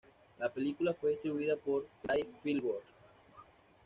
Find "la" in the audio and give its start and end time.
0.39-0.49